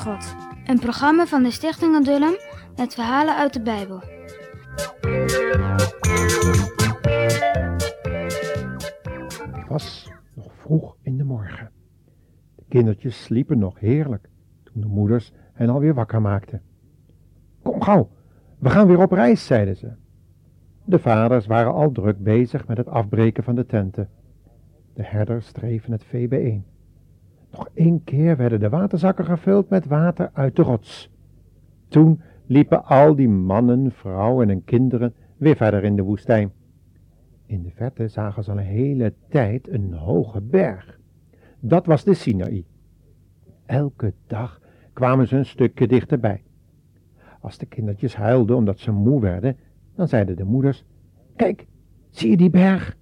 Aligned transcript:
God. 0.00 0.36
Een 0.64 0.78
programma 0.78 1.26
van 1.26 1.42
de 1.42 1.50
Stichting 1.50 1.94
Adullam 1.94 2.34
met 2.76 2.94
verhalen 2.94 3.36
uit 3.36 3.52
de 3.52 3.62
Bijbel. 3.62 4.00
Het 9.52 9.68
was 9.68 10.10
nog 10.34 10.52
vroeg 10.54 10.96
in 11.02 11.16
de 11.16 11.24
morgen. 11.24 11.70
De 12.54 12.64
kindertjes 12.68 13.22
sliepen 13.22 13.58
nog 13.58 13.78
heerlijk 13.78 14.28
toen 14.62 14.80
de 14.80 14.88
moeders 14.88 15.32
hen 15.52 15.68
alweer 15.68 15.94
wakker 15.94 16.20
maakten. 16.20 16.62
Kom 17.62 17.82
gauw, 17.82 18.10
we 18.58 18.70
gaan 18.70 18.86
weer 18.86 19.02
op 19.02 19.12
reis, 19.12 19.46
zeiden 19.46 19.76
ze. 19.76 19.92
De 20.84 20.98
vaders 20.98 21.46
waren 21.46 21.72
al 21.72 21.92
druk 21.92 22.22
bezig 22.22 22.66
met 22.66 22.76
het 22.76 22.88
afbreken 22.88 23.44
van 23.44 23.54
de 23.54 23.66
tenten. 23.66 24.08
De 24.94 25.04
herders 25.04 25.52
dreven 25.52 25.92
het 25.92 26.04
vee 26.04 26.28
bijeen. 26.28 26.64
Nog 27.50 27.68
één 27.74 28.04
keer 28.04 28.36
werden 28.36 28.60
de 28.60 28.68
waterzakken 28.68 29.24
gevuld 29.24 29.68
met 29.68 29.86
water 29.86 30.30
uit 30.32 30.56
de 30.56 30.62
rots. 30.62 31.10
Toen 31.88 32.20
liepen 32.46 32.84
al 32.84 33.14
die 33.14 33.28
mannen, 33.28 33.92
vrouwen 33.92 34.50
en 34.50 34.64
kinderen 34.64 35.14
weer 35.36 35.56
verder 35.56 35.84
in 35.84 35.96
de 35.96 36.02
woestijn. 36.02 36.52
In 37.46 37.62
de 37.62 37.70
verte 37.70 38.08
zagen 38.08 38.44
ze 38.44 38.50
al 38.50 38.58
een 38.58 38.64
hele 38.64 39.14
tijd 39.28 39.68
een 39.68 39.92
hoge 39.92 40.40
berg. 40.40 40.98
Dat 41.60 41.86
was 41.86 42.04
de 42.04 42.14
Sinaï. 42.14 42.64
Elke 43.66 44.12
dag 44.26 44.60
kwamen 44.92 45.28
ze 45.28 45.36
een 45.36 45.46
stukje 45.46 45.88
dichterbij. 45.88 46.42
Als 47.40 47.58
de 47.58 47.66
kindertjes 47.66 48.16
huilden 48.16 48.56
omdat 48.56 48.78
ze 48.78 48.92
moe 48.92 49.20
werden, 49.20 49.56
dan 49.94 50.08
zeiden 50.08 50.36
de 50.36 50.44
moeders, 50.44 50.84
kijk, 51.36 51.66
zie 52.10 52.30
je 52.30 52.36
die 52.36 52.50
berg? 52.50 52.96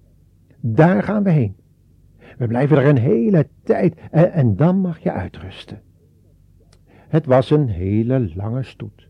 Daar 0.59 1.03
gaan 1.03 1.23
we 1.23 1.29
heen. 1.29 1.55
We 2.39 2.47
blijven 2.47 2.77
er 2.77 2.85
een 2.85 2.97
hele 2.97 3.47
tijd 3.63 3.95
en, 4.11 4.55
dan 4.55 4.77
mag 4.77 4.99
je 4.99 5.11
uitrusten. 5.11 5.81
Het 6.87 7.25
was 7.25 7.49
een 7.49 7.67
hele 7.67 8.31
lange 8.35 8.63
stoet. 8.63 9.07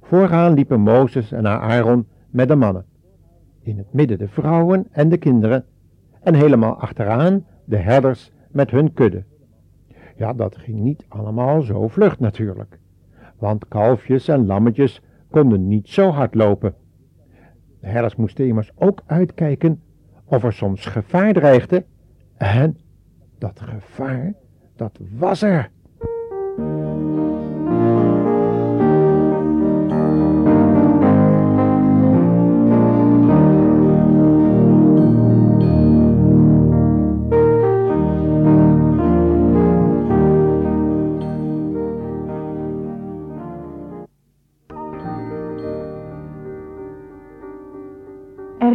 Vooraan 0.00 0.54
liepen 0.54 0.80
Mozes 0.80 1.32
en 1.32 1.46
Aaron 1.46 2.06
met 2.30 2.48
de 2.48 2.54
mannen. 2.54 2.84
In 3.62 3.78
het 3.78 3.92
midden 3.92 4.18
de 4.18 4.28
vrouwen 4.28 4.86
en 4.90 5.08
de 5.08 5.16
kinderen. 5.16 5.64
En 6.22 6.34
helemaal 6.34 6.80
achteraan 6.80 7.46
de 7.64 7.76
herders 7.76 8.32
met 8.50 8.70
hun 8.70 8.92
kudde. 8.92 9.24
Ja, 10.16 10.32
dat 10.32 10.56
ging 10.56 10.80
niet 10.80 11.04
allemaal 11.08 11.62
zo 11.62 11.88
vlug 11.88 12.18
natuurlijk. 12.18 12.78
Want 13.38 13.68
kalfjes 13.68 14.28
en 14.28 14.46
lammetjes 14.46 15.02
konden 15.30 15.68
niet 15.68 15.88
zo 15.88 16.08
hard 16.08 16.34
lopen. 16.34 16.74
De 17.80 17.86
herders 17.86 18.16
moesten 18.16 18.46
immers 18.46 18.70
ook 18.74 19.02
uitkijken 19.06 19.82
of 20.24 20.44
er 20.44 20.52
soms 20.52 20.86
gevaar 20.86 21.32
dreigde 21.32 21.84
en 22.40 22.78
dat 23.38 23.60
gevaar, 23.60 24.32
dat 24.76 24.98
was 25.18 25.42
er. 25.42 25.70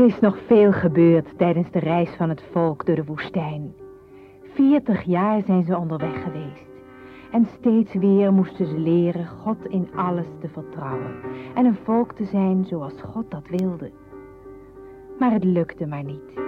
Is 0.05 0.19
nog 0.19 0.37
veel 0.47 0.71
gebeurd 0.71 1.37
tijdens 1.37 1.71
de 1.71 1.79
reis 1.79 2.09
van 2.09 2.29
het 2.29 2.43
volk 2.51 2.85
door 2.85 2.95
de 2.95 3.03
woestijn. 3.03 3.73
Veertig 4.43 5.03
jaar 5.03 5.41
zijn 5.41 5.63
ze 5.63 5.77
onderweg 5.77 6.23
geweest. 6.23 6.65
En 7.31 7.45
steeds 7.45 7.93
weer 7.93 8.33
moesten 8.33 8.65
ze 8.65 8.77
leren 8.77 9.27
God 9.27 9.65
in 9.65 9.89
alles 9.95 10.25
te 10.39 10.47
vertrouwen. 10.47 11.15
En 11.53 11.65
een 11.65 11.77
volk 11.83 12.13
te 12.13 12.25
zijn 12.25 12.65
zoals 12.65 13.01
God 13.01 13.31
dat 13.31 13.47
wilde. 13.47 13.91
Maar 15.19 15.31
het 15.31 15.43
lukte 15.43 15.85
maar 15.85 16.03
niet. 16.03 16.39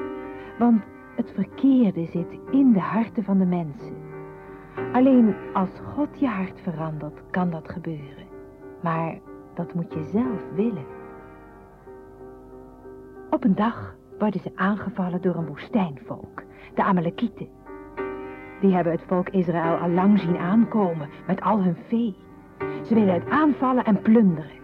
Want 0.60 0.82
het 1.16 1.32
verkeerde 1.36 2.06
zit 2.06 2.40
in 2.52 2.72
de 2.74 2.80
harten 2.80 3.24
van 3.24 3.38
de 3.38 3.46
mensen. 3.46 3.96
Alleen 4.94 5.36
als 5.54 5.70
God 5.96 6.20
je 6.20 6.28
hart 6.28 6.60
verandert, 6.62 7.22
kan 7.30 7.50
dat 7.50 7.70
gebeuren. 7.70 8.28
Maar 8.82 9.20
dat 9.54 9.74
moet 9.74 9.94
je 9.94 10.10
zelf 10.12 10.42
willen. 10.56 10.97
Op 13.38 13.44
een 13.44 13.56
dag 13.56 13.96
worden 14.20 14.42
ze 14.42 14.52
aangevallen 14.56 15.22
door 15.22 15.36
een 15.36 15.46
woestijnvolk, 15.46 16.44
de 16.76 16.84
Amalekieten. 16.84 17.48
Die 18.62 18.74
hebben 18.74 18.94
het 18.94 19.02
volk 19.08 19.30
Israël 19.30 19.78
al 19.78 19.90
lang 19.90 20.20
zien 20.20 20.38
aankomen 20.38 21.10
met 21.28 21.42
al 21.42 21.64
hun 21.64 21.76
vee. 21.88 22.16
Ze 22.84 22.94
willen 22.94 23.14
het 23.14 23.30
aanvallen 23.30 23.84
en 23.84 24.02
plunderen. 24.02 24.60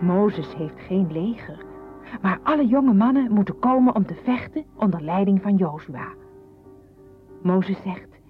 Mozes 0.00 0.54
heeft 0.54 0.80
geen 0.80 1.12
leger, 1.12 1.64
maar 2.20 2.38
alle 2.42 2.66
jonge 2.66 2.94
mannen 2.94 3.32
moeten 3.32 3.58
komen 3.58 3.94
om 3.94 4.06
te 4.06 4.20
vechten 4.24 4.64
onder 4.76 5.02
leiding 5.02 5.42
van 5.42 5.56
Jozua. 5.56 6.08
Mozes 7.42 7.82
zegt, 7.82 8.20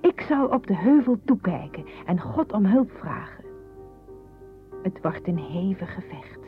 ik 0.00 0.20
zal 0.20 0.46
op 0.46 0.66
de 0.66 0.76
heuvel 0.76 1.18
toekijken 1.24 1.84
en 2.06 2.20
God 2.20 2.52
om 2.52 2.64
hulp 2.64 2.90
vragen. 2.90 3.44
Het 4.82 4.98
wordt 5.02 5.28
een 5.28 5.38
hevig 5.38 5.94
gevecht. 5.94 6.39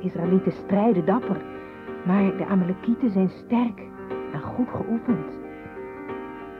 De 0.00 0.06
Israëlieten 0.06 0.52
strijden 0.52 1.04
dapper, 1.04 1.36
maar 2.06 2.36
de 2.36 2.46
Amalekieten 2.46 3.10
zijn 3.10 3.28
sterk 3.28 3.80
en 4.32 4.40
goed 4.40 4.68
geoefend. 4.68 5.38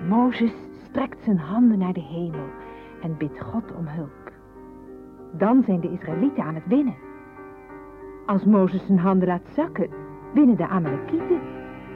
Mozes 0.09 0.53
strekt 0.85 1.25
zijn 1.25 1.39
handen 1.39 1.79
naar 1.79 1.93
de 1.93 2.03
hemel 2.03 2.47
en 3.03 3.17
bidt 3.19 3.41
God 3.41 3.75
om 3.77 3.87
hulp. 3.87 4.33
Dan 5.33 5.63
zijn 5.63 5.81
de 5.81 5.91
Israëlieten 5.91 6.45
aan 6.45 6.55
het 6.55 6.67
winnen. 6.67 6.95
Als 8.27 8.45
Mozes 8.45 8.87
zijn 8.87 8.99
handen 8.99 9.29
laat 9.29 9.49
zakken, 9.55 9.91
winnen 10.35 10.57
de 10.57 10.69
Amalekieten. 10.69 11.41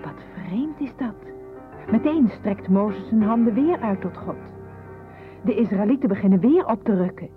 Wat 0.04 0.24
vreemd 0.34 0.80
is 0.80 0.96
dat. 0.96 1.16
Meteen 1.90 2.28
strekt 2.28 2.68
Mozes 2.68 3.08
zijn 3.08 3.22
handen 3.22 3.54
weer 3.54 3.80
uit 3.80 4.00
tot 4.00 4.16
God. 4.16 4.52
De 5.44 5.54
Israëlieten 5.54 6.08
beginnen 6.08 6.40
weer 6.40 6.66
op 6.66 6.84
te 6.84 6.96
rukken. 6.96 7.28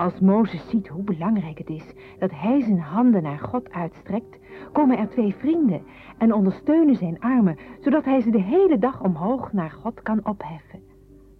Als 0.00 0.20
Mozes 0.20 0.68
ziet 0.68 0.88
hoe 0.88 1.02
belangrijk 1.02 1.58
het 1.58 1.68
is 1.68 1.84
dat 2.18 2.30
hij 2.30 2.60
zijn 2.60 2.80
handen 2.80 3.22
naar 3.22 3.38
God 3.38 3.70
uitstrekt, 3.70 4.38
komen 4.72 4.98
er 4.98 5.08
twee 5.08 5.34
vrienden 5.34 5.82
en 6.18 6.34
ondersteunen 6.34 6.96
zijn 6.96 7.20
armen, 7.20 7.58
zodat 7.80 8.04
hij 8.04 8.20
ze 8.20 8.30
de 8.30 8.42
hele 8.42 8.78
dag 8.78 9.00
omhoog 9.02 9.52
naar 9.52 9.70
God 9.70 10.02
kan 10.02 10.26
opheffen, 10.26 10.80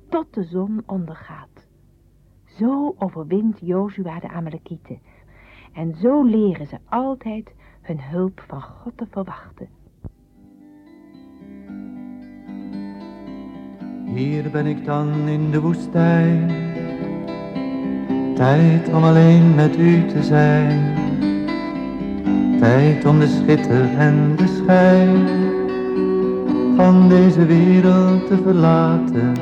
tot 0.08 0.34
de 0.34 0.44
zon 0.44 0.82
ondergaat. 0.86 1.66
Zo 2.44 2.94
overwint 2.98 3.58
Jozua 3.60 4.20
de 4.20 4.28
Amalekieten 4.28 4.98
en 5.72 5.94
zo 5.94 6.24
leren 6.24 6.66
ze 6.66 6.76
altijd 6.88 7.54
hun 7.80 8.02
hulp 8.02 8.44
van 8.46 8.62
God 8.62 8.92
te 8.96 9.06
verwachten. 9.10 9.68
Hier 14.14 14.50
ben 14.50 14.66
ik 14.66 14.84
dan 14.84 15.28
in 15.28 15.50
de 15.50 15.60
woestijn, 15.60 16.69
tijd 18.40 18.88
om 18.88 19.04
alleen 19.04 19.54
met 19.54 19.78
u 19.78 20.06
te 20.06 20.22
zijn. 20.22 20.94
Tijd 22.60 23.04
om 23.04 23.18
de 23.18 23.26
schitter 23.26 23.84
en 23.98 24.36
de 24.36 24.46
schijn 24.46 25.28
van 26.76 27.08
deze 27.08 27.46
wereld 27.46 28.26
te 28.26 28.36
verlaten, 28.42 29.32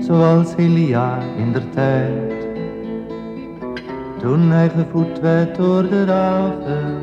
zoals 0.00 0.54
Elia 0.56 1.18
in 1.36 1.52
der 1.52 1.70
tijd. 1.70 2.48
Toen 4.18 4.50
hij 4.50 4.68
gevoed 4.68 5.20
werd 5.20 5.56
door 5.56 5.88
de 5.88 6.04
raven, 6.04 6.98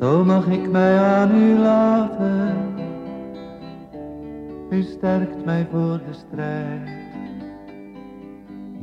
zo 0.00 0.24
mag 0.24 0.46
ik 0.46 0.70
mij 0.70 0.98
aan 0.98 1.34
u 1.34 1.58
laten. 1.58 2.54
U 4.70 4.82
sterkt 4.82 5.44
mij 5.44 5.66
voor 5.72 6.00
de 6.08 6.12
strijd. 6.12 6.99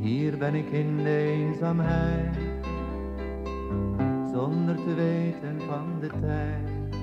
Hier 0.00 0.38
ben 0.38 0.54
ik 0.54 0.70
in 0.70 0.96
de 0.96 1.16
eenzaamheid, 1.16 2.36
zonder 4.32 4.74
te 4.74 4.94
weten 4.94 5.60
van 5.60 6.00
de 6.00 6.10
tijd. 6.20 6.96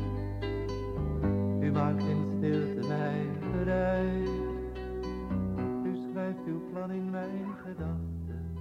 U 1.59 1.71
maakt 1.71 2.03
in 2.03 2.25
stilte 2.37 2.87
mij 2.87 3.27
bereid. 3.51 4.29
U 5.83 5.95
schrijft 6.11 6.39
uw 6.47 6.61
plan 6.73 6.91
in 6.91 7.09
mijn 7.09 7.45
gedachten. 7.63 8.53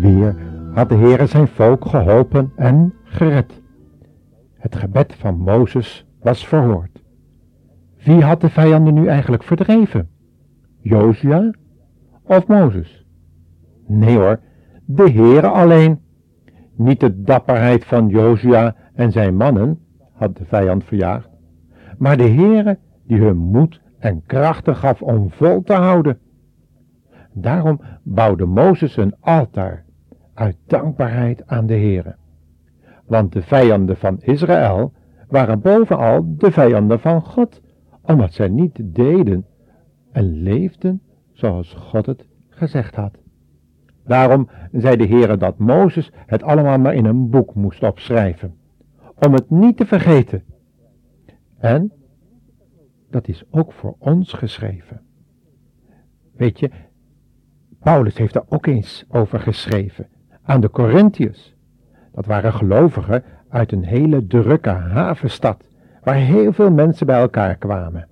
Weer 0.00 0.36
had 0.74 0.88
de 0.88 0.94
Heere 0.94 1.26
zijn 1.26 1.48
volk 1.48 1.86
geholpen 1.86 2.52
en 2.56 2.94
gered. 3.04 3.62
Het 4.54 4.76
gebed 4.76 5.14
van 5.14 5.38
Mozes 5.38 6.06
was 6.20 6.46
verhoord. 6.46 7.02
Wie 8.02 8.22
had 8.22 8.40
de 8.40 8.50
vijanden 8.50 8.94
nu 8.94 9.06
eigenlijk 9.06 9.42
verdreven? 9.42 10.16
Jozua 10.80 11.50
of 12.22 12.46
Mozes? 12.46 13.06
Nee 13.86 14.16
hoor, 14.16 14.40
de 14.84 15.10
Heere 15.10 15.48
alleen. 15.48 16.00
Niet 16.76 17.00
de 17.00 17.22
dapperheid 17.22 17.84
van 17.84 18.08
Jozua 18.08 18.76
en 18.94 19.12
zijn 19.12 19.36
mannen 19.36 19.78
had 20.12 20.36
de 20.36 20.44
vijand 20.44 20.84
verjaagd, 20.84 21.28
maar 21.98 22.16
de 22.16 22.28
Heere 22.28 22.78
die 23.06 23.20
hun 23.20 23.36
moed 23.36 23.80
en 23.98 24.22
krachten 24.26 24.76
gaf 24.76 25.02
om 25.02 25.30
vol 25.30 25.62
te 25.62 25.72
houden. 25.72 26.18
Daarom 27.32 27.80
bouwde 28.02 28.46
Mozes 28.46 28.96
een 28.96 29.14
altaar 29.20 29.84
uit 30.34 30.56
dankbaarheid 30.66 31.46
aan 31.46 31.66
de 31.66 31.74
Heere. 31.74 32.16
Want 33.06 33.32
de 33.32 33.42
vijanden 33.42 33.96
van 33.96 34.16
Israël 34.20 34.92
waren 35.28 35.60
bovenal 35.60 36.34
de 36.36 36.50
vijanden 36.50 37.00
van 37.00 37.22
God, 37.22 37.60
omdat 38.02 38.32
zij 38.32 38.48
niet 38.48 38.80
deden 38.82 39.46
en 40.18 40.42
leefden 40.42 41.02
zoals 41.32 41.74
God 41.74 42.06
het 42.06 42.24
gezegd 42.48 42.94
had. 42.94 43.18
Daarom 44.04 44.48
zei 44.72 44.96
de 44.96 45.06
Heere 45.06 45.36
dat 45.36 45.58
Mozes 45.58 46.10
het 46.26 46.42
allemaal 46.42 46.78
maar 46.78 46.94
in 46.94 47.04
een 47.04 47.30
boek 47.30 47.54
moest 47.54 47.82
opschrijven, 47.82 48.56
om 49.14 49.32
het 49.32 49.50
niet 49.50 49.76
te 49.76 49.86
vergeten. 49.86 50.44
En 51.58 51.92
dat 53.10 53.28
is 53.28 53.44
ook 53.50 53.72
voor 53.72 53.94
ons 53.98 54.32
geschreven. 54.32 55.00
Weet 56.36 56.58
je, 56.60 56.70
Paulus 57.80 58.18
heeft 58.18 58.34
er 58.34 58.44
ook 58.48 58.66
eens 58.66 59.04
over 59.08 59.40
geschreven 59.40 60.08
aan 60.42 60.60
de 60.60 60.70
Corinthiërs. 60.70 61.54
Dat 62.12 62.26
waren 62.26 62.52
gelovigen 62.52 63.24
uit 63.48 63.72
een 63.72 63.84
hele 63.84 64.26
drukke 64.26 64.70
havenstad, 64.70 65.64
waar 66.02 66.14
heel 66.14 66.52
veel 66.52 66.70
mensen 66.70 67.06
bij 67.06 67.20
elkaar 67.20 67.56
kwamen. 67.56 68.08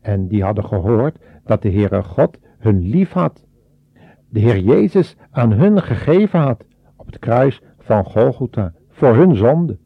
En 0.00 0.28
die 0.28 0.42
hadden 0.42 0.64
gehoord 0.64 1.18
dat 1.44 1.62
de 1.62 1.70
Heere 1.70 2.02
God 2.02 2.38
hun 2.58 2.80
lief 2.80 3.12
had. 3.12 3.44
De 4.28 4.40
Heer 4.40 4.58
Jezus 4.58 5.16
aan 5.30 5.52
hun 5.52 5.82
gegeven 5.82 6.40
had 6.40 6.64
op 6.96 7.06
het 7.06 7.18
kruis 7.18 7.62
van 7.78 8.04
Golgotha 8.04 8.72
voor 8.88 9.14
hun 9.14 9.36
zonde. 9.36 9.78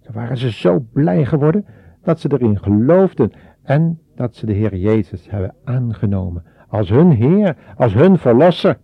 Zo 0.00 0.12
waren 0.12 0.36
ze 0.36 0.50
zo 0.50 0.86
blij 0.92 1.24
geworden 1.24 1.64
dat 2.02 2.20
ze 2.20 2.32
erin 2.32 2.58
geloofden 2.58 3.32
en 3.62 4.00
dat 4.14 4.34
ze 4.34 4.46
de 4.46 4.52
Heer 4.52 4.76
Jezus 4.76 5.30
hebben 5.30 5.54
aangenomen 5.64 6.44
als 6.68 6.88
hun 6.88 7.10
Heer, 7.10 7.56
als 7.76 7.94
hun 7.94 8.18
Verlosser. 8.18 8.78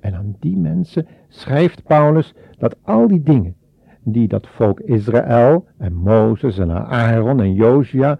En 0.00 0.14
aan 0.14 0.36
die 0.40 0.56
mensen 0.56 1.06
schrijft 1.28 1.82
Paulus 1.82 2.34
dat 2.58 2.76
al 2.82 3.08
die 3.08 3.22
dingen 3.22 3.56
die 4.04 4.28
dat 4.28 4.46
volk 4.46 4.80
Israël 4.80 5.66
en 5.78 5.94
Mozes 5.94 6.58
en 6.58 6.70
Aaron 6.70 7.40
en 7.40 7.54
Josia 7.54 8.18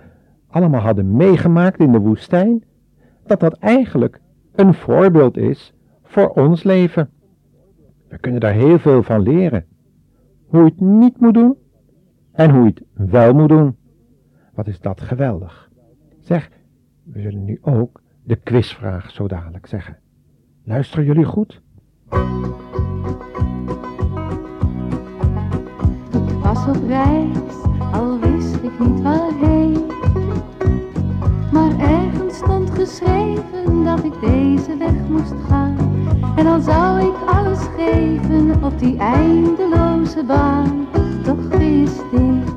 allemaal 0.55 0.81
hadden 0.81 1.17
meegemaakt 1.17 1.81
in 1.81 1.93
de 1.93 1.99
woestijn, 1.99 2.65
dat 3.27 3.41
dat 3.41 3.55
eigenlijk 3.55 4.21
een 4.55 4.75
voorbeeld 4.75 5.37
is 5.37 5.75
voor 6.03 6.29
ons 6.29 6.63
leven. 6.63 7.11
We 8.09 8.19
kunnen 8.19 8.41
daar 8.41 8.53
heel 8.53 8.79
veel 8.79 9.03
van 9.03 9.21
leren. 9.21 9.65
Hoe 10.47 10.65
je 10.65 10.71
het 10.71 10.81
niet 10.81 11.21
moet 11.21 11.35
doen 11.35 11.57
en 12.33 12.51
hoe 12.51 12.65
je 12.65 12.73
het 12.75 13.11
wel 13.11 13.35
moet 13.35 13.49
doen. 13.49 13.77
Wat 14.55 14.67
is 14.67 14.81
dat 14.81 15.01
geweldig. 15.01 15.71
Zeg, 16.21 16.51
we 17.03 17.21
zullen 17.21 17.45
nu 17.45 17.59
ook 17.63 18.03
de 18.23 18.37
quizvraag 18.37 19.11
zo 19.11 19.29
dadelijk 19.29 19.67
zeggen. 19.67 19.99
Luisteren 20.65 21.05
jullie 21.05 21.25
goed? 21.25 21.63
Ik 26.11 26.43
was 26.43 26.67
op 26.69 26.87
reis, 26.87 27.63
al 27.93 28.21
wist 28.21 28.55
ik 28.55 28.79
niet 28.79 29.03
waarheen. 29.03 29.54
Geschreven 32.85 33.85
dat 33.85 34.05
ik 34.05 34.21
deze 34.21 34.77
weg 34.77 35.09
moest 35.09 35.35
gaan. 35.49 35.77
En 36.37 36.47
al 36.47 36.61
zou 36.61 37.01
ik 37.01 37.15
alles 37.27 37.59
geven 37.77 38.65
op 38.65 38.79
die 38.79 38.99
eindeloze 38.99 40.25
baan, 40.27 40.87
toch 41.23 41.49
wist 41.49 42.05
ik, 42.13 42.53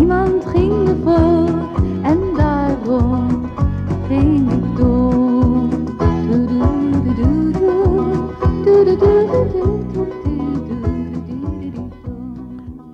iemand 0.00 0.46
ging 0.46 0.84
me 0.84 0.96
voor 1.04 1.80
en 2.02 2.18
daarom 2.36 3.50
ging 4.08 4.52
ik 4.52 4.76
door. 4.76 5.10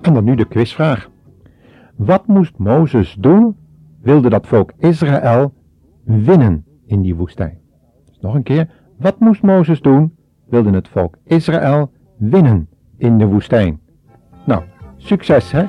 En 0.01 0.13
dan 0.13 0.23
nu 0.23 0.35
de 0.35 0.45
quizvraag. 0.45 1.09
Wat 1.95 2.27
moest 2.27 2.57
Mozes 2.57 3.15
doen, 3.19 3.55
wilde 4.01 4.29
dat 4.29 4.47
volk 4.47 4.71
Israël 4.77 5.53
winnen 6.09 6.65
in 6.85 7.01
die 7.01 7.15
woestijn? 7.15 7.57
Dus 8.05 8.19
nog 8.19 8.33
een 8.33 8.43
keer, 8.43 8.69
wat 8.97 9.19
moest 9.19 9.41
Mozes 9.41 9.81
doen, 9.81 10.15
wilde 10.45 10.69
het 10.69 10.87
volk 10.87 11.17
Israël 11.23 11.91
winnen 12.17 12.69
in 12.97 13.17
de 13.17 13.25
woestijn? 13.25 13.79
Nou, 14.45 14.63
succes 14.97 15.51
hè! 15.51 15.65